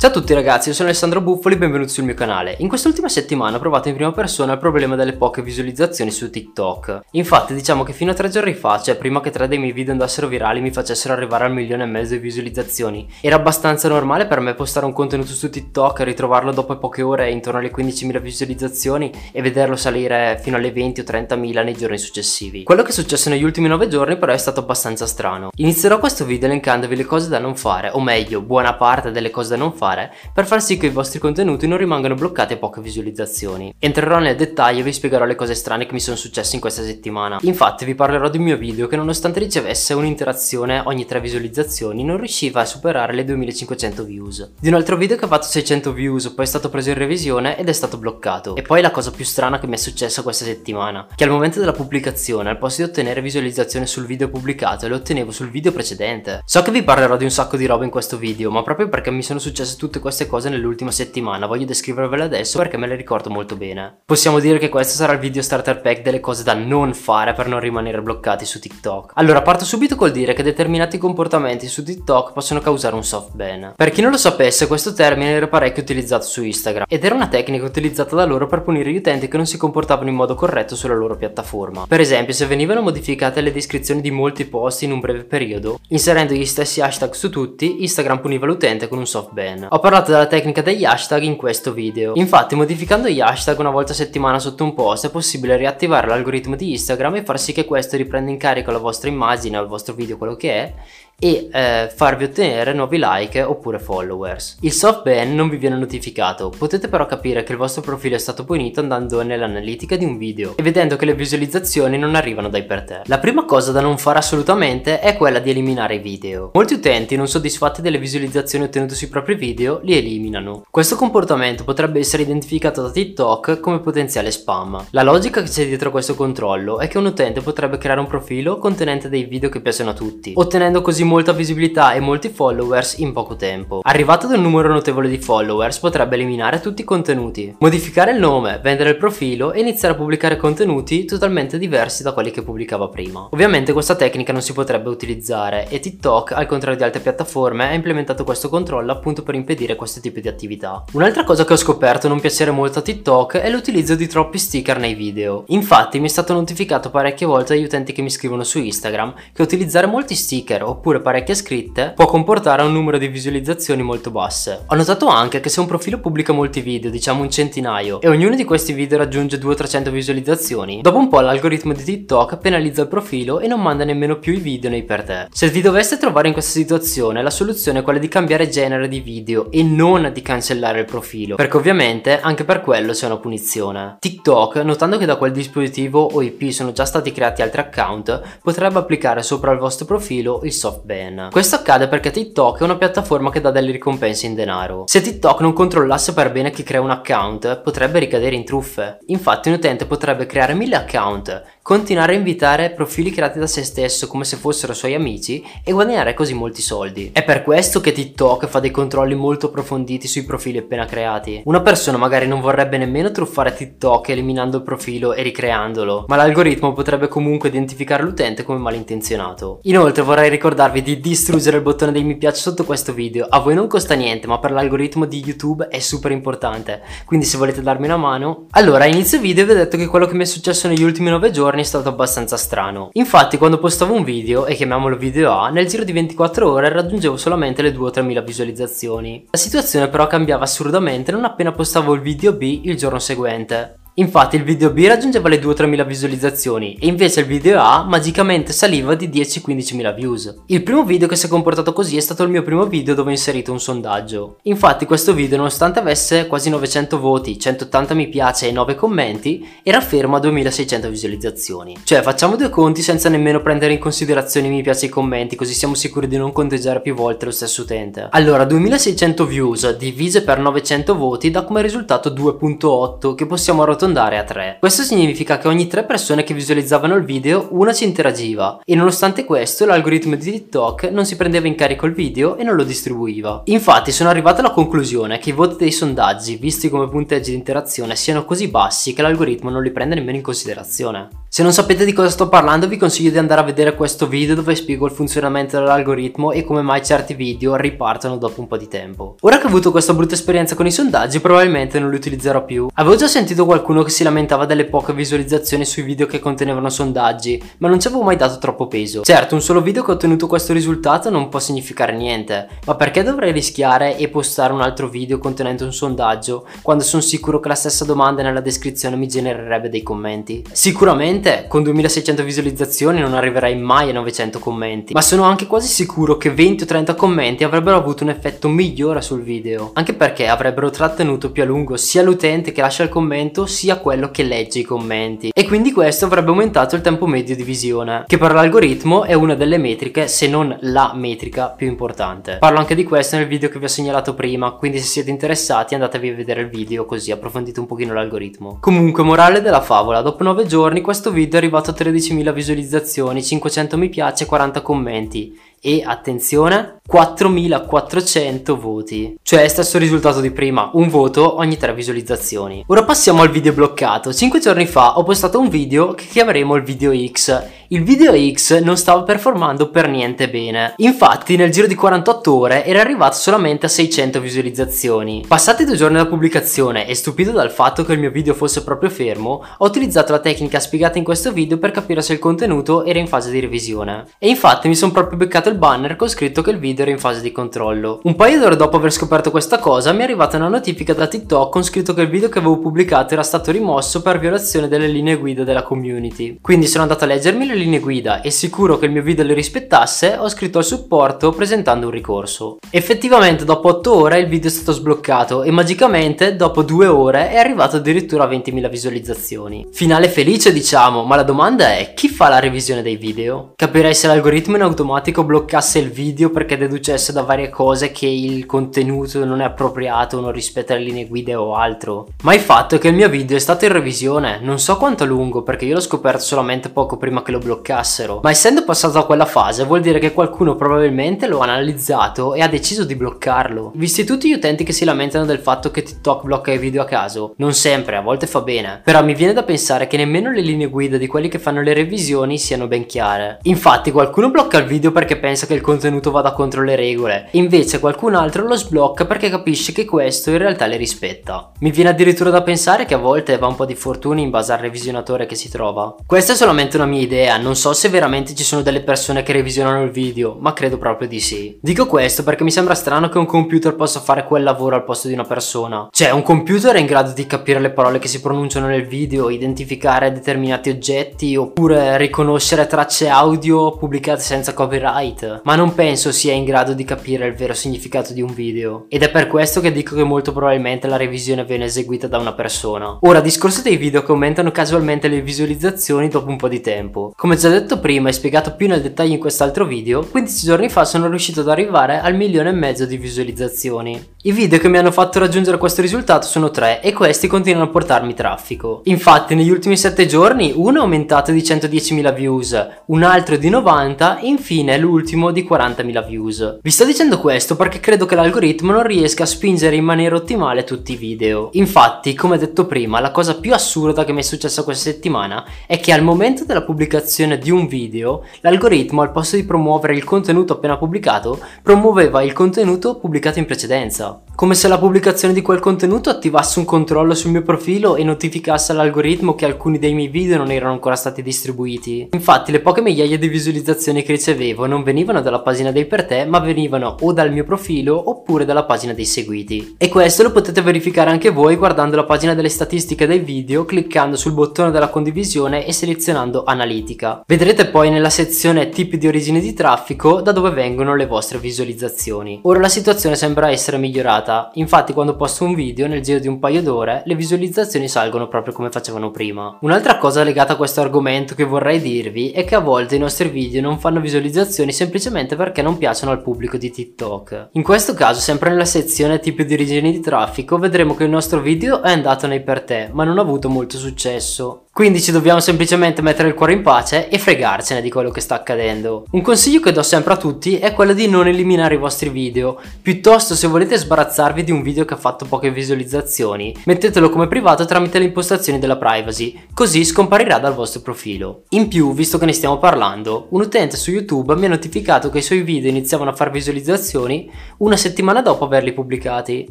Ciao 0.00 0.08
a 0.08 0.12
tutti 0.14 0.32
ragazzi, 0.32 0.70
io 0.70 0.74
sono 0.74 0.88
Alessandro 0.88 1.20
Buffoli, 1.20 1.56
benvenuti 1.56 1.90
sul 1.90 2.04
mio 2.04 2.14
canale. 2.14 2.54
In 2.60 2.68
quest'ultima 2.68 3.10
settimana 3.10 3.58
ho 3.58 3.60
provato 3.60 3.90
in 3.90 3.94
prima 3.96 4.12
persona 4.12 4.54
il 4.54 4.58
problema 4.58 4.96
delle 4.96 5.12
poche 5.12 5.42
visualizzazioni 5.42 6.10
su 6.10 6.30
TikTok. 6.30 7.00
Infatti 7.10 7.52
diciamo 7.52 7.82
che 7.82 7.92
fino 7.92 8.10
a 8.12 8.14
tre 8.14 8.30
giorni 8.30 8.54
fa, 8.54 8.80
cioè 8.80 8.96
prima 8.96 9.20
che 9.20 9.28
tre 9.28 9.46
dei 9.46 9.58
miei 9.58 9.72
video 9.72 9.92
andassero 9.92 10.26
virali 10.26 10.62
mi 10.62 10.72
facessero 10.72 11.12
arrivare 11.12 11.44
al 11.44 11.52
milione 11.52 11.82
e 11.82 11.86
mezzo 11.86 12.14
di 12.14 12.20
visualizzazioni, 12.20 13.06
era 13.20 13.36
abbastanza 13.36 13.88
normale 13.88 14.24
per 14.24 14.40
me 14.40 14.54
postare 14.54 14.86
un 14.86 14.94
contenuto 14.94 15.32
su 15.32 15.50
TikTok, 15.50 16.00
ritrovarlo 16.00 16.50
dopo 16.50 16.78
poche 16.78 17.02
ore 17.02 17.30
intorno 17.30 17.58
alle 17.58 17.70
15.000 17.70 18.20
visualizzazioni 18.22 19.12
e 19.32 19.42
vederlo 19.42 19.76
salire 19.76 20.40
fino 20.42 20.56
alle 20.56 20.72
20 20.72 21.00
o 21.02 21.04
30.000 21.04 21.62
nei 21.62 21.74
giorni 21.74 21.98
successivi. 21.98 22.62
Quello 22.62 22.82
che 22.84 22.88
è 22.88 22.92
successo 22.92 23.28
negli 23.28 23.44
ultimi 23.44 23.68
9 23.68 23.86
giorni 23.88 24.16
però 24.16 24.32
è 24.32 24.38
stato 24.38 24.60
abbastanza 24.60 25.06
strano. 25.06 25.50
Inizierò 25.56 25.98
questo 25.98 26.24
video 26.24 26.48
elencandovi 26.48 26.96
le 26.96 27.04
cose 27.04 27.28
da 27.28 27.38
non 27.38 27.54
fare, 27.54 27.90
o 27.92 28.00
meglio, 28.00 28.40
buona 28.40 28.72
parte 28.72 29.10
delle 29.10 29.28
cose 29.28 29.50
da 29.50 29.56
non 29.56 29.74
fare 29.74 29.88
fare 29.90 30.12
per 30.32 30.46
far 30.46 30.62
sì 30.62 30.76
che 30.76 30.86
i 30.86 30.90
vostri 30.90 31.18
contenuti 31.18 31.66
non 31.66 31.78
rimangano 31.78 32.14
bloccati 32.14 32.52
a 32.52 32.56
poche 32.56 32.80
visualizzazioni. 32.80 33.74
Entrerò 33.78 34.18
nel 34.18 34.36
dettaglio 34.36 34.80
e 34.80 34.82
vi 34.84 34.92
spiegherò 34.92 35.24
le 35.24 35.34
cose 35.34 35.54
strane 35.54 35.86
che 35.86 35.92
mi 35.92 36.00
sono 36.00 36.16
successe 36.16 36.54
in 36.54 36.60
questa 36.60 36.82
settimana. 36.82 37.38
Infatti 37.42 37.84
vi 37.84 37.94
parlerò 37.94 38.28
di 38.28 38.38
un 38.38 38.44
mio 38.44 38.56
video 38.56 38.86
che 38.86 38.96
nonostante 38.96 39.40
ricevesse 39.40 39.94
un'interazione 39.94 40.82
ogni 40.84 41.04
3 41.04 41.20
visualizzazioni 41.20 42.04
non 42.04 42.18
riusciva 42.18 42.60
a 42.60 42.64
superare 42.64 43.12
le 43.14 43.24
2500 43.24 44.04
views. 44.04 44.52
Di 44.60 44.68
un 44.68 44.74
altro 44.74 44.96
video 44.96 45.16
che 45.16 45.24
ha 45.24 45.28
fatto 45.28 45.46
600 45.46 45.92
views 45.92 46.30
poi 46.30 46.44
è 46.44 46.48
stato 46.48 46.68
preso 46.68 46.90
in 46.90 46.96
revisione 46.96 47.58
ed 47.58 47.68
è 47.68 47.72
stato 47.72 47.98
bloccato. 47.98 48.54
E 48.54 48.62
poi 48.62 48.80
la 48.80 48.90
cosa 48.90 49.10
più 49.10 49.24
strana 49.24 49.58
che 49.58 49.66
mi 49.66 49.74
è 49.74 49.78
successa 49.78 50.22
questa 50.22 50.44
settimana, 50.44 51.06
che 51.14 51.24
al 51.24 51.30
momento 51.30 51.58
della 51.58 51.72
pubblicazione 51.72 52.50
al 52.50 52.58
posto 52.58 52.82
di 52.82 52.88
ottenere 52.88 53.20
visualizzazione 53.20 53.86
sul 53.86 54.06
video 54.06 54.28
pubblicato 54.28 54.86
le 54.86 54.94
ottenevo 54.94 55.30
sul 55.30 55.50
video 55.50 55.72
precedente. 55.72 56.42
So 56.44 56.62
che 56.62 56.70
vi 56.70 56.82
parlerò 56.82 57.16
di 57.16 57.24
un 57.24 57.30
sacco 57.30 57.56
di 57.56 57.66
roba 57.66 57.84
in 57.84 57.90
questo 57.90 58.16
video, 58.16 58.50
ma 58.50 58.62
proprio 58.62 58.88
perché 58.88 59.10
mi 59.10 59.22
sono 59.22 59.38
successe 59.38 59.76
tutte 59.80 59.98
queste 59.98 60.26
cose 60.26 60.50
nell'ultima 60.50 60.90
settimana, 60.90 61.46
voglio 61.46 61.64
descrivervele 61.64 62.24
adesso 62.24 62.58
perché 62.58 62.76
me 62.76 62.86
le 62.86 62.96
ricordo 62.96 63.30
molto 63.30 63.56
bene. 63.56 64.00
Possiamo 64.04 64.38
dire 64.38 64.58
che 64.58 64.68
questo 64.68 64.92
sarà 64.94 65.14
il 65.14 65.18
video 65.18 65.40
starter 65.40 65.80
pack 65.80 66.02
delle 66.02 66.20
cose 66.20 66.42
da 66.42 66.52
non 66.52 66.92
fare 66.92 67.32
per 67.32 67.48
non 67.48 67.60
rimanere 67.60 68.02
bloccati 68.02 68.44
su 68.44 68.60
TikTok. 68.60 69.12
Allora 69.14 69.40
parto 69.40 69.64
subito 69.64 69.96
col 69.96 70.10
dire 70.10 70.34
che 70.34 70.42
determinati 70.42 70.98
comportamenti 70.98 71.66
su 71.66 71.82
TikTok 71.82 72.34
possono 72.34 72.60
causare 72.60 72.94
un 72.94 73.02
soft 73.02 73.34
ban. 73.34 73.72
Per 73.74 73.90
chi 73.90 74.02
non 74.02 74.10
lo 74.10 74.18
sapesse 74.18 74.66
questo 74.66 74.92
termine 74.92 75.30
era 75.30 75.48
parecchio 75.48 75.82
utilizzato 75.82 76.26
su 76.26 76.44
Instagram 76.44 76.84
ed 76.86 77.02
era 77.02 77.14
una 77.14 77.28
tecnica 77.28 77.64
utilizzata 77.64 78.14
da 78.14 78.26
loro 78.26 78.46
per 78.46 78.60
punire 78.60 78.92
gli 78.92 78.96
utenti 78.96 79.28
che 79.28 79.38
non 79.38 79.46
si 79.46 79.56
comportavano 79.56 80.10
in 80.10 80.14
modo 80.14 80.34
corretto 80.34 80.76
sulla 80.76 80.94
loro 80.94 81.16
piattaforma. 81.16 81.86
Per 81.88 82.00
esempio 82.00 82.34
se 82.34 82.44
venivano 82.44 82.82
modificate 82.82 83.40
le 83.40 83.50
descrizioni 83.50 84.02
di 84.02 84.10
molti 84.10 84.44
post 84.44 84.82
in 84.82 84.92
un 84.92 85.00
breve 85.00 85.24
periodo, 85.24 85.78
inserendo 85.88 86.34
gli 86.34 86.44
stessi 86.44 86.82
hashtag 86.82 87.12
su 87.12 87.30
tutti, 87.30 87.80
Instagram 87.80 88.20
puniva 88.20 88.44
l'utente 88.44 88.88
con 88.88 88.98
un 88.98 89.06
soft 89.06 89.32
ban. 89.32 89.68
Ho 89.72 89.78
parlato 89.78 90.10
della 90.10 90.26
tecnica 90.26 90.62
degli 90.62 90.84
hashtag 90.84 91.22
in 91.22 91.36
questo 91.36 91.72
video. 91.72 92.14
Infatti 92.16 92.56
modificando 92.56 93.08
gli 93.08 93.20
hashtag 93.20 93.56
una 93.60 93.70
volta 93.70 93.92
a 93.92 93.94
settimana 93.94 94.40
sotto 94.40 94.64
un 94.64 94.74
post 94.74 95.06
è 95.06 95.10
possibile 95.12 95.56
riattivare 95.56 96.08
l'algoritmo 96.08 96.56
di 96.56 96.72
Instagram 96.72 97.14
e 97.14 97.22
far 97.22 97.38
sì 97.38 97.52
che 97.52 97.64
questo 97.64 97.96
riprenda 97.96 98.32
in 98.32 98.36
carico 98.36 98.72
la 98.72 98.78
vostra 98.78 99.08
immagine 99.08 99.58
o 99.58 99.62
il 99.62 99.68
vostro 99.68 99.94
video, 99.94 100.16
quello 100.16 100.34
che 100.34 100.52
è, 100.52 100.74
e 101.20 101.48
eh, 101.52 101.92
farvi 101.94 102.24
ottenere 102.24 102.72
nuovi 102.72 102.98
like 102.98 103.40
oppure 103.42 103.78
followers. 103.78 104.56
Il 104.62 104.72
soft 104.72 105.02
ban 105.02 105.34
non 105.34 105.50
vi 105.50 105.58
viene 105.58 105.76
notificato, 105.76 106.50
potete 106.56 106.88
però 106.88 107.06
capire 107.06 107.42
che 107.44 107.52
il 107.52 107.58
vostro 107.58 107.82
profilo 107.82 108.16
è 108.16 108.18
stato 108.18 108.44
punito 108.44 108.80
andando 108.80 109.22
nell'analitica 109.22 109.96
di 109.96 110.04
un 110.06 110.16
video 110.16 110.56
e 110.56 110.62
vedendo 110.62 110.96
che 110.96 111.04
le 111.04 111.14
visualizzazioni 111.14 111.98
non 111.98 112.14
arrivano 112.14 112.48
dai 112.48 112.64
per 112.64 112.84
te. 112.84 113.02
La 113.04 113.18
prima 113.18 113.44
cosa 113.44 113.70
da 113.70 113.82
non 113.82 113.98
fare 113.98 114.18
assolutamente 114.18 115.00
è 115.00 115.16
quella 115.16 115.38
di 115.38 115.50
eliminare 115.50 115.96
i 115.96 115.98
video. 115.98 116.50
Molti 116.54 116.74
utenti 116.74 117.16
non 117.16 117.28
soddisfatti 117.28 117.82
delle 117.82 117.98
visualizzazioni 117.98 118.64
ottenute 118.64 118.94
sui 118.94 119.08
propri 119.08 119.34
video 119.34 119.80
li 119.82 119.96
eliminano. 119.96 120.64
Questo 120.70 120.96
comportamento 120.96 121.64
potrebbe 121.64 121.98
essere 121.98 122.22
identificato 122.22 122.80
da 122.80 122.90
TikTok 122.90 123.60
come 123.60 123.80
potenziale 123.80 124.30
spam. 124.30 124.86
La 124.90 125.02
logica 125.02 125.42
che 125.42 125.50
c'è 125.50 125.66
dietro 125.66 125.90
questo 125.90 126.14
controllo 126.14 126.78
è 126.78 126.88
che 126.88 126.96
un 126.96 127.04
utente 127.04 127.42
potrebbe 127.42 127.76
creare 127.76 128.00
un 128.00 128.06
profilo 128.06 128.56
contenente 128.56 129.10
dei 129.10 129.24
video 129.24 129.50
che 129.50 129.60
piacciono 129.60 129.90
a 129.90 129.94
tutti, 129.94 130.32
ottenendo 130.34 130.80
così 130.80 131.04
molta 131.10 131.32
visibilità 131.32 131.92
e 131.94 131.98
molti 131.98 132.28
followers 132.28 132.98
in 132.98 133.12
poco 133.12 133.34
tempo. 133.34 133.80
Arrivato 133.82 134.26
ad 134.26 134.32
un 134.34 134.42
numero 134.42 134.72
notevole 134.72 135.08
di 135.08 135.18
followers 135.18 135.80
potrebbe 135.80 136.14
eliminare 136.14 136.60
tutti 136.60 136.82
i 136.82 136.84
contenuti, 136.84 137.52
modificare 137.58 138.12
il 138.12 138.20
nome, 138.20 138.60
vendere 138.62 138.90
il 138.90 138.96
profilo 138.96 139.50
e 139.50 139.58
iniziare 139.58 139.94
a 139.94 139.96
pubblicare 139.96 140.36
contenuti 140.36 141.06
totalmente 141.06 141.58
diversi 141.58 142.04
da 142.04 142.12
quelli 142.12 142.30
che 142.30 142.42
pubblicava 142.42 142.86
prima. 142.86 143.26
Ovviamente 143.32 143.72
questa 143.72 143.96
tecnica 143.96 144.32
non 144.32 144.40
si 144.40 144.52
potrebbe 144.52 144.88
utilizzare 144.88 145.66
e 145.68 145.80
TikTok, 145.80 146.30
al 146.30 146.46
contrario 146.46 146.78
di 146.78 146.84
altre 146.84 147.00
piattaforme, 147.00 147.68
ha 147.68 147.74
implementato 147.74 148.22
questo 148.22 148.48
controllo 148.48 148.92
appunto 148.92 149.24
per 149.24 149.34
impedire 149.34 149.74
questo 149.74 149.98
tipo 149.98 150.20
di 150.20 150.28
attività. 150.28 150.84
Un'altra 150.92 151.24
cosa 151.24 151.44
che 151.44 151.54
ho 151.54 151.56
scoperto 151.56 152.06
non 152.06 152.20
piacere 152.20 152.52
molto 152.52 152.78
a 152.78 152.82
TikTok 152.82 153.38
è 153.38 153.50
l'utilizzo 153.50 153.96
di 153.96 154.06
troppi 154.06 154.38
sticker 154.38 154.78
nei 154.78 154.94
video. 154.94 155.42
Infatti 155.48 155.98
mi 155.98 156.06
è 156.06 156.10
stato 156.10 156.34
notificato 156.34 156.90
parecchie 156.90 157.26
volte 157.26 157.54
dagli 157.54 157.64
utenti 157.64 157.92
che 157.92 158.02
mi 158.02 158.10
scrivono 158.10 158.44
su 158.44 158.60
Instagram 158.60 159.12
che 159.32 159.42
utilizzare 159.42 159.88
molti 159.88 160.14
sticker 160.14 160.62
oppure 160.62 160.89
parecchie 160.98 161.36
scritte 161.36 161.92
può 161.94 162.06
comportare 162.06 162.62
un 162.62 162.72
numero 162.72 162.98
di 162.98 163.06
visualizzazioni 163.06 163.82
molto 163.82 164.10
basse. 164.10 164.64
Ho 164.66 164.74
notato 164.74 165.06
anche 165.06 165.38
che 165.38 165.48
se 165.48 165.60
un 165.60 165.66
profilo 165.66 166.00
pubblica 166.00 166.32
molti 166.32 166.60
video, 166.60 166.90
diciamo 166.90 167.22
un 167.22 167.30
centinaio, 167.30 168.00
e 168.00 168.08
ognuno 168.08 168.34
di 168.34 168.42
questi 168.42 168.72
video 168.72 168.98
raggiunge 168.98 169.38
200-300 169.38 169.90
visualizzazioni, 169.90 170.80
dopo 170.80 170.98
un 170.98 171.08
po' 171.08 171.20
l'algoritmo 171.20 171.72
di 171.72 171.84
TikTok 171.84 172.38
penalizza 172.38 172.82
il 172.82 172.88
profilo 172.88 173.38
e 173.38 173.46
non 173.46 173.60
manda 173.60 173.84
nemmeno 173.84 174.18
più 174.18 174.32
i 174.32 174.40
video 174.40 174.68
nei 174.68 174.82
per 174.82 175.04
te. 175.04 175.28
Se 175.30 175.48
vi 175.48 175.60
doveste 175.60 175.98
trovare 175.98 176.26
in 176.26 176.32
questa 176.32 176.58
situazione, 176.58 177.22
la 177.22 177.30
soluzione 177.30 177.78
è 177.78 177.82
quella 177.82 178.00
di 178.00 178.08
cambiare 178.08 178.48
genere 178.48 178.88
di 178.88 178.98
video 178.98 179.50
e 179.52 179.62
non 179.62 180.10
di 180.12 180.22
cancellare 180.22 180.80
il 180.80 180.86
profilo, 180.86 181.36
perché 181.36 181.56
ovviamente 181.56 182.20
anche 182.20 182.44
per 182.44 182.60
quello 182.60 182.92
c'è 182.92 183.06
una 183.06 183.18
punizione. 183.18 183.98
TikTok, 184.00 184.56
notando 184.56 184.98
che 184.98 185.06
da 185.06 185.16
quel 185.16 185.32
dispositivo 185.32 186.00
o 186.00 186.22
IP 186.22 186.50
sono 186.50 186.72
già 186.72 186.84
stati 186.84 187.12
creati 187.12 187.42
altri 187.42 187.60
account, 187.60 188.38
potrebbe 188.42 188.78
applicare 188.78 189.22
sopra 189.22 189.52
il 189.52 189.58
vostro 189.58 189.84
profilo 189.84 190.40
il 190.44 190.52
soft 190.52 190.79
ban. 190.82 191.28
Questo 191.30 191.56
accade 191.56 191.88
perché 191.88 192.10
TikTok 192.10 192.60
è 192.60 192.64
una 192.64 192.76
piattaforma 192.76 193.30
che 193.30 193.40
dà 193.40 193.50
delle 193.50 193.70
ricompense 193.70 194.26
in 194.26 194.34
denaro. 194.34 194.84
Se 194.86 195.00
TikTok 195.00 195.40
non 195.40 195.52
controllasse 195.52 196.12
per 196.12 196.32
bene 196.32 196.50
chi 196.50 196.62
crea 196.62 196.80
un 196.80 196.90
account, 196.90 197.60
potrebbe 197.60 197.98
ricadere 197.98 198.34
in 198.36 198.44
truffe. 198.44 198.98
Infatti 199.06 199.48
un 199.48 199.54
utente 199.54 199.86
potrebbe 199.86 200.26
creare 200.26 200.54
mille 200.54 200.76
account, 200.76 201.42
continuare 201.70 202.14
a 202.14 202.16
invitare 202.16 202.70
profili 202.70 203.12
creati 203.12 203.38
da 203.38 203.46
se 203.46 203.62
stesso 203.62 204.08
come 204.08 204.24
se 204.24 204.36
fossero 204.36 204.72
suoi 204.72 204.96
amici 204.96 205.40
e 205.62 205.70
guadagnare 205.70 206.14
così 206.14 206.34
molti 206.34 206.62
soldi. 206.62 207.10
È 207.12 207.22
per 207.22 207.44
questo 207.44 207.80
che 207.80 207.92
TikTok 207.92 208.48
fa 208.48 208.58
dei 208.58 208.72
controlli 208.72 209.14
molto 209.14 209.46
approfonditi 209.46 210.08
sui 210.08 210.24
profili 210.24 210.58
appena 210.58 210.84
creati. 210.84 211.42
Una 211.44 211.60
persona 211.60 211.96
magari 211.96 212.26
non 212.26 212.40
vorrebbe 212.40 212.76
nemmeno 212.76 213.12
truffare 213.12 213.54
TikTok 213.54 214.08
eliminando 214.08 214.56
il 214.56 214.64
profilo 214.64 215.12
e 215.12 215.22
ricreandolo, 215.22 216.06
ma 216.08 216.16
l'algoritmo 216.16 216.72
potrebbe 216.72 217.06
comunque 217.06 217.50
identificare 217.50 218.02
l'utente 218.02 218.42
come 218.42 218.58
malintenzionato. 218.58 219.60
Inoltre 219.62 220.02
vorrei 220.02 220.28
ricordarvi 220.28 220.82
di 220.82 220.98
distruggere 220.98 221.58
il 221.58 221.62
bottone 221.62 221.92
dei 221.92 222.02
mi 222.02 222.16
piace 222.16 222.40
sotto 222.40 222.64
questo 222.64 222.92
video. 222.92 223.26
A 223.30 223.38
voi 223.38 223.54
non 223.54 223.68
costa 223.68 223.94
niente, 223.94 224.26
ma 224.26 224.40
per 224.40 224.50
l'algoritmo 224.50 225.04
di 225.04 225.22
YouTube 225.24 225.68
è 225.68 225.78
super 225.78 226.10
importante. 226.10 226.82
Quindi 227.04 227.26
se 227.26 227.38
volete 227.38 227.62
darmi 227.62 227.86
una 227.86 227.96
mano... 227.96 228.46
Allora, 228.50 228.82
a 228.82 228.88
inizio 228.88 229.20
video 229.20 229.44
vi 229.44 229.52
ho 229.52 229.54
detto 229.54 229.76
che 229.76 229.86
quello 229.86 230.06
che 230.06 230.14
mi 230.14 230.24
è 230.24 230.26
successo 230.26 230.66
negli 230.66 230.82
ultimi 230.82 231.10
9 231.10 231.30
giorni 231.30 231.58
è 231.60 231.64
stato 231.64 231.88
abbastanza 231.88 232.36
strano. 232.36 232.90
Infatti 232.94 233.38
quando 233.38 233.58
postavo 233.58 233.94
un 233.94 234.04
video, 234.04 234.46
e 234.46 234.54
chiamiamolo 234.54 234.96
video 234.96 235.32
A, 235.32 235.50
nel 235.50 235.66
giro 235.66 235.84
di 235.84 235.92
24 235.92 236.50
ore 236.50 236.68
raggiungevo 236.68 237.16
solamente 237.16 237.62
le 237.62 237.72
2 237.72 237.86
o 237.86 237.90
3 237.90 238.02
mila 238.02 238.20
visualizzazioni. 238.20 239.26
La 239.30 239.38
situazione 239.38 239.88
però 239.88 240.06
cambiava 240.06 240.44
assurdamente 240.44 241.12
non 241.12 241.24
appena 241.24 241.52
postavo 241.52 241.94
il 241.94 242.00
video 242.00 242.32
B 242.32 242.60
il 242.64 242.76
giorno 242.76 242.98
seguente. 242.98 243.79
Infatti 243.94 244.36
il 244.36 244.44
video 244.44 244.70
B 244.70 244.86
raggiungeva 244.86 245.28
le 245.28 245.40
2-3 245.40 245.66
mila 245.66 245.82
visualizzazioni 245.82 246.76
e 246.80 246.86
invece 246.86 247.20
il 247.20 247.26
video 247.26 247.60
A 247.60 247.82
magicamente 247.82 248.52
saliva 248.52 248.94
di 248.94 249.08
10-15 249.08 249.74
mila 249.74 249.90
views. 249.90 250.32
Il 250.46 250.62
primo 250.62 250.84
video 250.84 251.08
che 251.08 251.16
si 251.16 251.26
è 251.26 251.28
comportato 251.28 251.72
così 251.72 251.96
è 251.96 252.00
stato 252.00 252.22
il 252.22 252.30
mio 252.30 252.44
primo 252.44 252.66
video 252.66 252.94
dove 252.94 253.08
ho 253.08 253.12
inserito 253.12 253.50
un 253.50 253.58
sondaggio. 253.58 254.36
Infatti 254.42 254.86
questo 254.86 255.12
video 255.12 255.38
nonostante 255.38 255.80
avesse 255.80 256.28
quasi 256.28 256.50
900 256.50 257.00
voti, 257.00 257.36
180 257.36 257.94
mi 257.94 258.08
piace 258.08 258.46
e 258.46 258.52
9 258.52 258.76
commenti, 258.76 259.46
era 259.64 259.80
fermo 259.80 260.16
a 260.16 260.20
2600 260.20 260.88
visualizzazioni. 260.88 261.76
Cioè 261.82 262.00
facciamo 262.02 262.36
due 262.36 262.48
conti 262.48 262.82
senza 262.82 263.08
nemmeno 263.08 263.42
prendere 263.42 263.72
in 263.72 263.80
considerazione 263.80 264.46
i 264.46 264.50
mi 264.50 264.62
piace 264.62 264.84
e 264.84 264.88
i 264.88 264.92
commenti 264.92 265.34
così 265.34 265.52
siamo 265.52 265.74
sicuri 265.74 266.06
di 266.06 266.16
non 266.16 266.30
conteggiare 266.32 266.80
più 266.80 266.94
volte 266.94 267.24
lo 267.24 267.32
stesso 267.32 267.62
utente. 267.62 268.06
Allora 268.12 268.44
2600 268.44 269.26
views 269.26 269.76
divise 269.76 270.22
per 270.22 270.38
900 270.38 270.94
voti 270.94 271.30
dà 271.32 271.42
come 271.42 271.60
risultato 271.60 272.10
2.8 272.10 273.14
che 273.14 273.26
possiamo 273.26 273.62
arrotondare 273.62 273.78
arrotondare 273.80 274.18
a 274.18 274.24
3. 274.24 274.56
Questo 274.60 274.82
significa 274.82 275.38
che 275.38 275.48
ogni 275.48 275.66
3 275.66 275.84
persone 275.84 276.22
che 276.22 276.34
visualizzavano 276.34 276.94
il 276.94 277.04
video, 277.04 277.48
una 277.52 277.72
ci 277.72 277.84
interagiva 277.84 278.60
e 278.64 278.74
nonostante 278.74 279.24
questo 279.24 279.64
l'algoritmo 279.64 280.16
di 280.16 280.30
TikTok 280.30 280.84
non 280.90 281.06
si 281.06 281.16
prendeva 281.16 281.46
in 281.46 281.54
carico 281.54 281.86
il 281.86 281.94
video 281.94 282.36
e 282.36 282.44
non 282.44 282.56
lo 282.56 282.64
distribuiva. 282.64 283.42
Infatti 283.46 283.90
sono 283.92 284.10
arrivato 284.10 284.40
alla 284.40 284.50
conclusione 284.50 285.18
che 285.18 285.30
i 285.30 285.32
voti 285.32 285.56
dei 285.56 285.72
sondaggi, 285.72 286.36
visti 286.36 286.68
come 286.68 286.88
punteggi 286.88 287.30
di 287.30 287.36
interazione, 287.36 287.96
siano 287.96 288.24
così 288.24 288.48
bassi 288.48 288.92
che 288.92 289.02
l'algoritmo 289.02 289.50
non 289.50 289.62
li 289.62 289.70
prende 289.70 289.94
nemmeno 289.94 290.16
in 290.16 290.22
considerazione. 290.22 291.19
Se 291.32 291.44
non 291.44 291.52
sapete 291.52 291.84
di 291.84 291.92
cosa 291.92 292.10
sto 292.10 292.28
parlando 292.28 292.66
vi 292.66 292.76
consiglio 292.76 293.12
di 293.12 293.18
andare 293.18 293.40
a 293.40 293.44
vedere 293.44 293.76
questo 293.76 294.08
video 294.08 294.34
dove 294.34 294.56
spiego 294.56 294.86
il 294.86 294.90
funzionamento 294.90 295.56
dell'algoritmo 295.56 296.32
e 296.32 296.42
come 296.42 296.60
mai 296.60 296.84
certi 296.84 297.14
video 297.14 297.54
ripartono 297.54 298.16
dopo 298.16 298.40
un 298.40 298.48
po' 298.48 298.56
di 298.56 298.66
tempo. 298.66 299.14
Ora 299.20 299.38
che 299.38 299.44
ho 299.44 299.46
avuto 299.46 299.70
questa 299.70 299.94
brutta 299.94 300.14
esperienza 300.14 300.56
con 300.56 300.66
i 300.66 300.72
sondaggi 300.72 301.20
probabilmente 301.20 301.78
non 301.78 301.90
li 301.90 301.94
utilizzerò 301.94 302.44
più. 302.44 302.66
Avevo 302.74 302.96
già 302.96 303.06
sentito 303.06 303.44
qualcuno 303.44 303.84
che 303.84 303.90
si 303.90 304.02
lamentava 304.02 304.44
delle 304.44 304.64
poche 304.64 304.92
visualizzazioni 304.92 305.64
sui 305.64 305.84
video 305.84 306.06
che 306.06 306.18
contenevano 306.18 306.68
sondaggi, 306.68 307.40
ma 307.58 307.68
non 307.68 307.78
ci 307.78 307.86
avevo 307.86 308.02
mai 308.02 308.16
dato 308.16 308.38
troppo 308.38 308.66
peso. 308.66 309.02
Certo, 309.02 309.36
un 309.36 309.40
solo 309.40 309.62
video 309.62 309.84
che 309.84 309.92
ho 309.92 309.94
ottenuto 309.94 310.26
questo 310.26 310.52
risultato 310.52 311.10
non 311.10 311.28
può 311.28 311.38
significare 311.38 311.92
niente, 311.92 312.48
ma 312.66 312.74
perché 312.74 313.04
dovrei 313.04 313.30
rischiare 313.30 313.96
e 313.96 314.08
postare 314.08 314.52
un 314.52 314.62
altro 314.62 314.88
video 314.88 315.18
contenente 315.18 315.62
un 315.62 315.72
sondaggio 315.72 316.48
quando 316.60 316.82
sono 316.82 317.02
sicuro 317.02 317.38
che 317.38 317.46
la 317.46 317.54
stessa 317.54 317.84
domanda 317.84 318.20
nella 318.20 318.40
descrizione 318.40 318.96
mi 318.96 319.06
genererebbe 319.06 319.68
dei 319.68 319.84
commenti? 319.84 320.44
Sicuramente 320.50 321.18
Ovviamente 321.20 321.48
con 321.48 321.62
2600 321.62 322.24
visualizzazioni 322.24 323.00
non 323.00 323.12
arriverai 323.12 323.54
mai 323.54 323.90
a 323.90 323.92
900 323.92 324.38
commenti, 324.38 324.94
ma 324.94 325.02
sono 325.02 325.24
anche 325.24 325.46
quasi 325.46 325.68
sicuro 325.68 326.16
che 326.16 326.30
20 326.30 326.62
o 326.62 326.66
30 326.66 326.94
commenti 326.94 327.44
avrebbero 327.44 327.76
avuto 327.76 328.04
un 328.04 328.10
effetto 328.10 328.48
migliore 328.48 329.02
sul 329.02 329.20
video, 329.20 329.72
anche 329.74 329.92
perché 329.92 330.28
avrebbero 330.28 330.70
trattenuto 330.70 331.30
più 331.30 331.42
a 331.42 331.46
lungo 331.46 331.76
sia 331.76 332.02
l'utente 332.02 332.52
che 332.52 332.62
lascia 332.62 332.84
il 332.84 332.88
commento 332.88 333.44
sia 333.44 333.76
quello 333.76 334.10
che 334.10 334.22
legge 334.22 334.60
i 334.60 334.62
commenti 334.62 335.30
e 335.34 335.46
quindi 335.46 335.72
questo 335.72 336.06
avrebbe 336.06 336.30
aumentato 336.30 336.74
il 336.74 336.80
tempo 336.80 337.06
medio 337.06 337.36
di 337.36 337.42
visione, 337.42 338.04
che 338.06 338.16
per 338.16 338.32
l'algoritmo 338.32 339.04
è 339.04 339.12
una 339.12 339.34
delle 339.34 339.58
metriche 339.58 340.08
se 340.08 340.26
non 340.26 340.56
la 340.62 340.92
metrica 340.94 341.50
più 341.50 341.66
importante. 341.66 342.38
Parlo 342.38 342.58
anche 342.58 342.74
di 342.74 342.84
questo 342.84 343.16
nel 343.16 343.26
video 343.26 343.50
che 343.50 343.58
vi 343.58 343.66
ho 343.66 343.68
segnalato 343.68 344.14
prima, 344.14 344.52
quindi 344.52 344.78
se 344.78 344.86
siete 344.86 345.10
interessati 345.10 345.74
andatevi 345.74 346.08
a 346.08 346.14
vedere 346.14 346.40
il 346.40 346.48
video 346.48 346.86
così 346.86 347.10
approfondite 347.10 347.60
un 347.60 347.66
pochino 347.66 347.92
l'algoritmo. 347.92 348.56
Comunque 348.60 349.02
morale 349.02 349.42
della 349.42 349.60
favola, 349.60 350.00
dopo 350.00 350.22
9 350.22 350.46
giorni 350.46 350.80
questo 350.80 351.09
video 351.10 351.38
è 351.38 351.42
arrivato 351.42 351.70
a 351.70 351.74
13.000 351.76 352.32
visualizzazioni, 352.32 353.22
500 353.22 353.76
mi 353.76 353.88
piace 353.88 354.24
e 354.24 354.26
40 354.26 354.62
commenti 354.62 355.38
e 355.60 355.82
attenzione 355.84 356.78
4400 356.86 358.58
voti 358.58 359.16
cioè 359.22 359.46
stesso 359.48 359.78
risultato 359.78 360.20
di 360.20 360.30
prima 360.30 360.70
un 360.74 360.88
voto 360.88 361.36
ogni 361.36 361.56
3 361.56 361.74
visualizzazioni 361.74 362.64
ora 362.66 362.84
passiamo 362.84 363.22
al 363.22 363.30
video 363.30 363.52
bloccato 363.52 364.12
5 364.12 364.40
giorni 364.40 364.66
fa 364.66 364.98
ho 364.98 365.02
postato 365.02 365.38
un 365.38 365.48
video 365.48 365.92
che 365.92 366.06
chiameremo 366.06 366.54
il 366.54 366.62
video 366.62 366.92
X 366.94 367.58
il 367.72 367.84
video 367.84 368.12
X 368.32 368.58
non 368.62 368.76
stava 368.76 369.04
performando 369.04 369.70
per 369.70 369.88
niente 369.88 370.28
bene. 370.28 370.74
Infatti 370.78 371.36
nel 371.36 371.52
giro 371.52 371.68
di 371.68 371.76
48 371.76 372.34
ore 372.34 372.64
era 372.64 372.80
arrivato 372.80 373.14
solamente 373.14 373.66
a 373.66 373.68
600 373.68 374.18
visualizzazioni. 374.20 375.24
Passati 375.28 375.64
due 375.64 375.76
giorni 375.76 375.94
dalla 375.94 376.08
pubblicazione 376.08 376.88
e 376.88 376.96
stupito 376.96 377.30
dal 377.30 377.52
fatto 377.52 377.84
che 377.84 377.92
il 377.92 378.00
mio 378.00 378.10
video 378.10 378.34
fosse 378.34 378.64
proprio 378.64 378.90
fermo, 378.90 379.44
ho 379.58 379.64
utilizzato 379.64 380.10
la 380.10 380.18
tecnica 380.18 380.58
spiegata 380.58 380.98
in 380.98 381.04
questo 381.04 381.30
video 381.32 381.58
per 381.58 381.70
capire 381.70 382.02
se 382.02 382.14
il 382.14 382.18
contenuto 382.18 382.84
era 382.84 382.98
in 382.98 383.06
fase 383.06 383.30
di 383.30 383.38
revisione. 383.38 384.06
E 384.18 384.28
infatti 384.28 384.66
mi 384.66 384.74
sono 384.74 384.90
proprio 384.90 385.16
beccato 385.16 385.49
il 385.50 385.58
banner 385.58 385.96
con 385.96 386.08
scritto 386.08 386.42
che 386.42 386.50
il 386.50 386.58
video 386.58 386.84
era 386.84 386.92
in 386.92 386.98
fase 386.98 387.20
di 387.20 387.32
controllo. 387.32 388.00
Un 388.04 388.16
paio 388.16 388.38
d'ore 388.38 388.56
dopo 388.56 388.76
aver 388.76 388.92
scoperto 388.92 389.30
questa 389.30 389.58
cosa 389.58 389.92
mi 389.92 390.00
è 390.00 390.04
arrivata 390.04 390.36
una 390.36 390.48
notifica 390.48 390.94
da 390.94 391.06
TikTok 391.06 391.50
con 391.50 391.64
scritto 391.64 391.92
che 391.92 392.02
il 392.02 392.08
video 392.08 392.28
che 392.28 392.38
avevo 392.38 392.58
pubblicato 392.58 393.12
era 393.12 393.22
stato 393.22 393.50
rimosso 393.50 394.00
per 394.02 394.18
violazione 394.18 394.68
delle 394.68 394.86
linee 394.86 395.16
guida 395.16 395.44
della 395.44 395.62
community. 395.62 396.38
Quindi 396.40 396.66
sono 396.66 396.84
andato 396.84 397.04
a 397.04 397.08
leggermi 397.08 397.46
le 397.46 397.54
linee 397.54 397.80
guida 397.80 398.20
e 398.20 398.30
sicuro 398.30 398.78
che 398.78 398.86
il 398.86 398.92
mio 398.92 399.02
video 399.02 399.24
le 399.24 399.34
rispettasse 399.34 400.16
ho 400.18 400.28
scritto 400.28 400.58
al 400.58 400.64
supporto 400.64 401.30
presentando 401.30 401.86
un 401.86 401.92
ricorso. 401.92 402.58
Effettivamente 402.70 403.44
dopo 403.44 403.68
8 403.68 403.94
ore 403.94 404.20
il 404.20 404.28
video 404.28 404.48
è 404.48 404.52
stato 404.52 404.72
sbloccato 404.72 405.42
e 405.42 405.50
magicamente 405.50 406.36
dopo 406.36 406.62
2 406.62 406.86
ore 406.86 407.30
è 407.30 407.36
arrivato 407.36 407.76
addirittura 407.76 408.24
a 408.24 408.28
20.000 408.28 408.70
visualizzazioni. 408.70 409.66
Finale 409.72 410.08
felice 410.08 410.52
diciamo, 410.52 411.04
ma 411.04 411.16
la 411.16 411.22
domanda 411.22 411.76
è 411.76 411.92
chi 411.94 412.08
fa 412.08 412.28
la 412.28 412.38
revisione 412.38 412.82
dei 412.82 412.96
video? 412.96 413.52
Capirei 413.56 413.94
se 413.94 414.06
l'algoritmo 414.06 414.56
in 414.56 414.62
automatico 414.62 415.24
bloccasse 415.40 415.78
il 415.78 415.90
video 415.90 416.30
perché 416.30 416.58
deducesse 416.58 417.12
da 417.12 417.22
varie 417.22 417.48
cose 417.48 417.90
che 417.90 418.06
il 418.06 418.44
contenuto 418.44 419.24
non 419.24 419.40
è 419.40 419.44
appropriato, 419.44 420.20
non 420.20 420.32
rispetta 420.32 420.74
le 420.74 420.80
linee 420.80 421.06
guida 421.06 421.40
o 421.40 421.54
altro. 421.54 422.08
Ma 422.22 422.34
il 422.34 422.40
fatto 422.40 422.74
è 422.74 422.78
che 422.78 422.88
il 422.88 422.94
mio 422.94 423.08
video 423.08 423.36
è 423.36 423.40
stato 423.40 423.64
in 423.64 423.72
revisione, 423.72 424.38
non 424.42 424.58
so 424.58 424.76
quanto 424.76 425.06
lungo 425.06 425.42
perché 425.42 425.64
io 425.64 425.74
l'ho 425.74 425.80
scoperto 425.80 426.20
solamente 426.20 426.68
poco 426.68 426.98
prima 426.98 427.22
che 427.22 427.32
lo 427.32 427.38
bloccassero, 427.38 428.20
ma 428.22 428.30
essendo 428.30 428.64
passato 428.64 428.98
a 428.98 429.06
quella 429.06 429.24
fase 429.24 429.64
vuol 429.64 429.80
dire 429.80 429.98
che 429.98 430.12
qualcuno 430.12 430.56
probabilmente 430.56 431.26
lo 431.26 431.40
ha 431.40 431.44
analizzato 431.44 432.34
e 432.34 432.42
ha 432.42 432.48
deciso 432.48 432.84
di 432.84 432.94
bloccarlo. 432.94 433.72
Visti 433.74 434.04
tutti 434.04 434.28
gli 434.28 434.34
utenti 434.34 434.62
che 434.62 434.72
si 434.72 434.84
lamentano 434.84 435.24
del 435.24 435.38
fatto 435.38 435.70
che 435.70 435.82
TikTok 435.82 436.24
blocca 436.24 436.52
i 436.52 436.58
video 436.58 436.82
a 436.82 436.86
caso, 436.86 437.32
non 437.36 437.54
sempre, 437.54 437.96
a 437.96 438.02
volte 438.02 438.26
fa 438.26 438.42
bene, 438.42 438.82
però 438.84 439.02
mi 439.02 439.14
viene 439.14 439.32
da 439.32 439.42
pensare 439.42 439.86
che 439.86 439.96
nemmeno 439.96 440.30
le 440.30 440.42
linee 440.42 440.66
guida 440.66 440.98
di 440.98 441.06
quelli 441.06 441.28
che 441.28 441.38
fanno 441.38 441.62
le 441.62 441.72
revisioni 441.72 442.36
siano 442.36 442.66
ben 442.66 442.84
chiare. 442.84 443.38
Infatti 443.44 443.90
qualcuno 443.90 444.30
blocca 444.30 444.58
il 444.58 444.66
video 444.66 444.92
perché 444.92 445.16
pensa 445.16 445.28
che 445.34 445.54
il 445.54 445.60
contenuto 445.60 446.10
vada 446.10 446.32
contro 446.32 446.62
le 446.62 446.76
regole, 446.76 447.28
invece 447.32 447.80
qualcun 447.80 448.14
altro 448.14 448.46
lo 448.46 448.56
sblocca 448.56 449.06
perché 449.06 449.30
capisce 449.30 449.72
che 449.72 449.84
questo 449.84 450.30
in 450.30 450.38
realtà 450.38 450.66
le 450.66 450.76
rispetta. 450.76 451.52
Mi 451.60 451.70
viene 451.70 451.90
addirittura 451.90 452.30
da 452.30 452.42
pensare 452.42 452.84
che 452.84 452.94
a 452.94 452.98
volte 452.98 453.38
va 453.38 453.46
un 453.46 453.56
po' 453.56 453.64
di 453.64 453.74
fortuna 453.74 454.20
in 454.20 454.30
base 454.30 454.52
al 454.52 454.58
revisionatore 454.58 455.26
che 455.26 455.34
si 455.34 455.48
trova. 455.48 455.94
Questa 456.06 456.32
è 456.32 456.36
solamente 456.36 456.76
una 456.76 456.86
mia 456.86 457.00
idea, 457.00 457.36
non 457.36 457.56
so 457.56 457.72
se 457.72 457.88
veramente 457.88 458.34
ci 458.34 458.44
sono 458.44 458.62
delle 458.62 458.82
persone 458.82 459.22
che 459.22 459.32
revisionano 459.32 459.82
il 459.82 459.90
video, 459.90 460.36
ma 460.40 460.52
credo 460.52 460.78
proprio 460.78 461.08
di 461.08 461.20
sì. 461.20 461.58
Dico 461.60 461.86
questo 461.86 462.22
perché 462.22 462.44
mi 462.44 462.50
sembra 462.50 462.74
strano 462.74 463.08
che 463.08 463.18
un 463.18 463.26
computer 463.26 463.74
possa 463.74 464.00
fare 464.00 464.24
quel 464.24 464.42
lavoro 464.42 464.76
al 464.76 464.84
posto 464.84 465.08
di 465.08 465.14
una 465.14 465.24
persona. 465.24 465.88
Cioè, 465.90 466.10
un 466.10 466.22
computer 466.22 466.74
è 466.74 466.80
in 466.80 466.86
grado 466.86 467.12
di 467.12 467.26
capire 467.26 467.60
le 467.60 467.70
parole 467.70 467.98
che 467.98 468.08
si 468.08 468.20
pronunciano 468.20 468.66
nel 468.66 468.86
video, 468.86 469.30
identificare 469.30 470.12
determinati 470.12 470.70
oggetti, 470.70 471.36
oppure 471.36 471.96
riconoscere 471.96 472.66
tracce 472.66 473.08
audio 473.08 473.76
pubblicate 473.76 474.20
senza 474.20 474.54
copyright, 474.54 475.19
ma 475.42 475.54
non 475.54 475.74
penso 475.74 476.12
sia 476.12 476.32
in 476.32 476.44
grado 476.44 476.72
di 476.72 476.84
capire 476.84 477.26
il 477.26 477.34
vero 477.34 477.54
significato 477.54 478.12
di 478.12 478.22
un 478.22 478.32
video. 478.32 478.86
Ed 478.88 479.02
è 479.02 479.10
per 479.10 479.26
questo 479.26 479.60
che 479.60 479.72
dico 479.72 479.94
che 479.94 480.04
molto 480.04 480.32
probabilmente 480.32 480.86
la 480.86 480.96
revisione 480.96 481.44
viene 481.44 481.64
eseguita 481.64 482.06
da 482.06 482.18
una 482.18 482.32
persona. 482.32 482.98
Ora, 483.00 483.20
discorso 483.20 483.62
dei 483.62 483.76
video 483.76 484.02
che 484.02 484.10
aumentano 484.12 484.50
casualmente 484.50 485.08
le 485.08 485.20
visualizzazioni 485.20 486.08
dopo 486.08 486.30
un 486.30 486.36
po' 486.36 486.48
di 486.48 486.60
tempo. 486.60 487.12
Come 487.16 487.36
già 487.36 487.48
detto 487.48 487.78
prima 487.80 488.08
e 488.08 488.12
spiegato 488.12 488.54
più 488.54 488.66
nel 488.66 488.82
dettaglio 488.82 489.14
in 489.14 489.20
quest'altro 489.20 489.64
video, 489.64 490.04
15 490.04 490.46
giorni 490.46 490.68
fa 490.68 490.84
sono 490.84 491.08
riuscito 491.08 491.40
ad 491.40 491.48
arrivare 491.48 492.00
al 492.00 492.14
milione 492.14 492.48
e 492.48 492.52
mezzo 492.52 492.86
di 492.86 492.96
visualizzazioni. 492.96 494.08
I 494.22 494.32
video 494.32 494.58
che 494.58 494.68
mi 494.68 494.78
hanno 494.78 494.92
fatto 494.92 495.18
raggiungere 495.18 495.58
questo 495.58 495.80
risultato 495.80 496.26
sono 496.26 496.50
tre 496.50 496.80
e 496.82 496.92
questi 496.92 497.26
continuano 497.26 497.66
a 497.66 497.70
portarmi 497.70 498.14
traffico. 498.14 498.82
Infatti 498.84 499.34
negli 499.34 499.50
ultimi 499.50 499.76
7 499.76 500.06
giorni 500.06 500.52
uno 500.54 500.78
è 500.78 500.82
aumentato 500.82 501.32
di 501.32 501.40
110.000 501.40 502.14
views, 502.14 502.68
un 502.86 503.02
altro 503.02 503.36
di 503.36 503.48
90 503.48 504.18
e 504.18 504.26
infine 504.26 504.76
l'ultimo 504.78 505.09
di 505.32 505.46
40.000 505.48 506.06
views. 506.06 506.58
Vi 506.62 506.70
sto 506.70 506.84
dicendo 506.84 507.18
questo 507.18 507.56
perché 507.56 507.80
credo 507.80 508.06
che 508.06 508.14
l'algoritmo 508.14 508.72
non 508.72 508.82
riesca 508.82 509.22
a 509.22 509.26
spingere 509.26 509.76
in 509.76 509.84
maniera 509.84 510.16
ottimale 510.16 510.64
tutti 510.64 510.92
i 510.92 510.96
video. 510.96 511.50
Infatti, 511.52 512.14
come 512.14 512.38
detto 512.38 512.66
prima, 512.66 513.00
la 513.00 513.10
cosa 513.10 513.38
più 513.38 513.52
assurda 513.52 514.04
che 514.04 514.12
mi 514.12 514.20
è 514.20 514.22
successa 514.22 514.62
questa 514.62 514.90
settimana 514.90 515.44
è 515.66 515.78
che 515.80 515.92
al 515.92 516.02
momento 516.02 516.44
della 516.44 516.62
pubblicazione 516.62 517.38
di 517.38 517.50
un 517.50 517.66
video, 517.66 518.24
l'algoritmo 518.40 519.02
al 519.02 519.12
posto 519.12 519.36
di 519.36 519.44
promuovere 519.44 519.94
il 519.94 520.04
contenuto 520.04 520.54
appena 520.54 520.76
pubblicato, 520.76 521.38
promuoveva 521.62 522.22
il 522.22 522.32
contenuto 522.32 522.96
pubblicato 522.96 523.38
in 523.38 523.46
precedenza. 523.46 524.22
Come 524.40 524.54
se 524.54 524.68
la 524.68 524.78
pubblicazione 524.78 525.34
di 525.34 525.42
quel 525.42 525.60
contenuto 525.60 526.08
attivasse 526.08 526.60
un 526.60 526.64
controllo 526.64 527.12
sul 527.12 527.30
mio 527.30 527.42
profilo 527.42 527.96
e 527.96 528.04
notificasse 528.04 528.72
all'algoritmo 528.72 529.34
che 529.34 529.44
alcuni 529.44 529.78
dei 529.78 529.92
miei 529.92 530.08
video 530.08 530.38
non 530.38 530.50
erano 530.50 530.72
ancora 530.72 530.96
stati 530.96 531.22
distribuiti. 531.22 532.08
Infatti 532.12 532.50
le 532.50 532.60
poche 532.60 532.80
migliaia 532.80 533.18
di 533.18 533.28
visualizzazioni 533.28 534.02
che 534.02 534.12
ricevevo 534.12 534.64
non 534.64 534.82
venivano 534.82 535.20
dalla 535.20 535.40
pagina 535.40 535.72
dei 535.72 535.84
per 535.84 536.06
te, 536.06 536.24
ma 536.24 536.38
venivano 536.38 536.96
o 537.00 537.12
dal 537.12 537.30
mio 537.30 537.44
profilo 537.44 538.08
oppure 538.08 538.46
dalla 538.46 538.64
pagina 538.64 538.94
dei 538.94 539.04
seguiti. 539.04 539.74
E 539.76 539.90
questo 539.90 540.22
lo 540.22 540.32
potete 540.32 540.62
verificare 540.62 541.10
anche 541.10 541.28
voi 541.28 541.56
guardando 541.56 541.96
la 541.96 542.04
pagina 542.04 542.32
delle 542.32 542.48
statistiche 542.48 543.06
dei 543.06 543.18
video, 543.18 543.66
cliccando 543.66 544.16
sul 544.16 544.32
bottone 544.32 544.70
della 544.70 544.88
condivisione 544.88 545.66
e 545.66 545.74
selezionando 545.74 546.44
analitica. 546.44 547.22
Vedrete 547.26 547.66
poi 547.66 547.90
nella 547.90 548.08
sezione 548.08 548.70
tipi 548.70 548.96
di 548.96 549.06
origine 549.06 549.40
di 549.40 549.52
traffico 549.52 550.22
da 550.22 550.32
dove 550.32 550.48
vengono 550.48 550.96
le 550.96 551.04
vostre 551.04 551.36
visualizzazioni. 551.36 552.40
Ora 552.44 552.58
la 552.58 552.70
situazione 552.70 553.16
sembra 553.16 553.50
essere 553.50 553.76
migliorata 553.76 554.28
cambiata, 554.30 554.50
infatti 554.54 554.92
quando 554.92 555.16
posto 555.16 555.44
un 555.44 555.54
video 555.54 555.88
nel 555.88 556.02
giro 556.02 556.20
di 556.20 556.28
un 556.28 556.38
paio 556.38 556.62
d'ore 556.62 557.02
le 557.04 557.14
visualizzazioni 557.14 557.88
salgono 557.88 558.28
proprio 558.28 558.54
come 558.54 558.70
facevano 558.70 559.10
prima. 559.10 559.58
Un'altra 559.62 559.98
cosa 559.98 560.22
legata 560.22 560.52
a 560.52 560.56
questo 560.56 560.80
argomento 560.80 561.34
che 561.34 561.44
vorrei 561.44 561.80
dirvi 561.80 562.30
è 562.30 562.44
che 562.44 562.54
a 562.54 562.60
volte 562.60 562.94
i 562.94 562.98
nostri 562.98 563.28
video 563.28 563.60
non 563.60 563.78
fanno 563.78 564.00
visualizzazioni 564.00 564.72
semplicemente 564.72 565.34
perché 565.36 565.62
non 565.62 565.78
piacciono 565.78 566.12
al 566.12 566.22
pubblico 566.22 566.56
di 566.56 566.70
TikTok. 566.70 567.48
In 567.52 567.62
questo 567.62 567.94
caso, 567.94 568.20
sempre 568.20 568.50
nella 568.50 568.64
sezione 568.64 569.18
tipi 569.18 569.44
di 569.44 569.54
origini 569.54 569.90
di 569.90 570.00
traffico, 570.00 570.58
vedremo 570.58 570.94
che 570.94 571.04
il 571.04 571.10
nostro 571.10 571.40
video 571.40 571.82
è 571.82 571.90
andato 571.90 572.26
nei 572.26 572.42
per 572.42 572.62
te, 572.62 572.88
ma 572.92 573.04
non 573.04 573.18
ha 573.18 573.22
avuto 573.22 573.48
molto 573.48 573.76
successo. 573.76 574.66
Quindi 574.80 575.02
ci 575.02 575.12
dobbiamo 575.12 575.40
semplicemente 575.40 576.00
mettere 576.00 576.28
il 576.28 576.34
cuore 576.34 576.54
in 576.54 576.62
pace 576.62 577.10
e 577.10 577.18
fregarcene 577.18 577.82
di 577.82 577.90
quello 577.90 578.08
che 578.08 578.22
sta 578.22 578.36
accadendo. 578.36 579.04
Un 579.10 579.20
consiglio 579.20 579.60
che 579.60 579.72
do 579.72 579.82
sempre 579.82 580.14
a 580.14 580.16
tutti 580.16 580.56
è 580.56 580.72
quello 580.72 580.94
di 580.94 581.06
non 581.06 581.28
eliminare 581.28 581.74
i 581.74 581.76
vostri 581.76 582.08
video. 582.08 582.58
Piuttosto 582.80 583.34
se 583.34 583.46
volete 583.46 583.76
sbarazzarvi 583.76 584.42
di 584.42 584.50
un 584.50 584.62
video 584.62 584.86
che 584.86 584.94
ha 584.94 584.96
fatto 584.96 585.26
poche 585.26 585.50
visualizzazioni, 585.50 586.56
mettetelo 586.64 587.10
come 587.10 587.28
privato 587.28 587.66
tramite 587.66 587.98
le 587.98 588.06
impostazioni 588.06 588.58
della 588.58 588.78
privacy, 588.78 589.38
così 589.52 589.84
scomparirà 589.84 590.38
dal 590.38 590.54
vostro 590.54 590.80
profilo. 590.80 591.42
In 591.50 591.68
più, 591.68 591.92
visto 591.92 592.16
che 592.16 592.24
ne 592.24 592.32
stiamo 592.32 592.56
parlando, 592.56 593.26
un 593.32 593.42
utente 593.42 593.76
su 593.76 593.90
YouTube 593.90 594.34
mi 594.36 594.46
ha 594.46 594.48
notificato 594.48 595.10
che 595.10 595.18
i 595.18 595.22
suoi 595.22 595.42
video 595.42 595.68
iniziavano 595.68 596.08
a 596.08 596.14
fare 596.14 596.30
visualizzazioni 596.30 597.30
una 597.58 597.76
settimana 597.76 598.22
dopo 598.22 598.46
averli 598.46 598.72
pubblicati. 598.72 599.46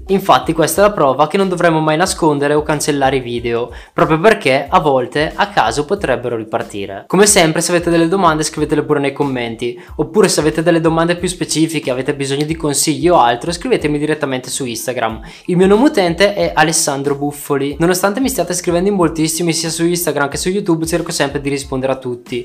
Infatti 0.08 0.54
questa 0.54 0.82
è 0.82 0.88
la 0.88 0.92
prova 0.92 1.28
che 1.28 1.38
non 1.38 1.50
dovremmo 1.50 1.82
mai 1.82 1.98
nascondere 1.98 2.56
o 2.56 2.64
cancellare 2.64 3.18
i 3.18 3.22
video, 3.22 3.72
proprio 3.94 4.20
perché 4.20 4.66
a 4.68 4.80
volte 4.80 5.18
volte 5.20 5.34
a 5.36 5.50
caso 5.50 5.86
potrebbero 5.86 6.38
ripartire. 6.38 7.04
Come 7.08 7.26
sempre 7.26 7.62
se 7.62 7.72
avete 7.72 7.90
delle 7.90 8.08
domande 8.08 8.44
scrivetele 8.44 8.84
pure 8.84 9.00
nei 9.00 9.12
commenti, 9.12 9.80
oppure 9.98 10.30
se 10.30 10.40
avete 10.40 10.64
delle 10.64 10.80
domande 10.80 11.18
più 11.18 11.28
specifiche, 11.28 11.92
avete 11.92 12.16
bisogno 12.16 12.46
di 12.46 12.56
consigli 12.56 13.10
o 13.10 13.20
altro, 13.20 13.52
scrivetemi 13.52 14.00
direttamente 14.00 14.50
su 14.50 14.66
Instagram. 14.66 15.22
Il 15.46 15.58
mio 15.58 15.68
nome 15.68 15.86
utente 15.86 16.34
è 16.34 16.52
Alessandro 16.56 17.16
Buffoli. 17.16 17.76
Nonostante 17.80 18.20
mi 18.20 18.30
stiate 18.30 18.54
scrivendo 18.54 18.90
in 18.90 18.96
moltissimi 18.96 19.54
sia 19.54 19.70
su 19.70 19.86
Instagram 19.86 20.30
che 20.30 20.38
su 20.38 20.50
YouTube, 20.50 20.86
cerco 20.86 21.12
sempre 21.12 21.42
di 21.42 21.50
rispondere 21.50 21.92
a 21.92 21.98
tutti. 21.98 22.38